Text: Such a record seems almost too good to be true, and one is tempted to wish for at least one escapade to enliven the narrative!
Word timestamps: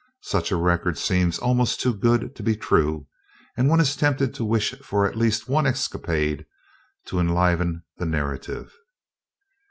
Such 0.23 0.51
a 0.51 0.55
record 0.55 0.97
seems 0.97 1.37
almost 1.37 1.79
too 1.79 1.93
good 1.93 2.35
to 2.35 2.41
be 2.41 2.55
true, 2.55 3.05
and 3.55 3.69
one 3.69 3.79
is 3.79 3.95
tempted 3.95 4.33
to 4.33 4.43
wish 4.43 4.73
for 4.79 5.05
at 5.07 5.15
least 5.15 5.47
one 5.47 5.67
escapade 5.67 6.47
to 7.05 7.19
enliven 7.19 7.83
the 7.97 8.07
narrative! 8.07 8.73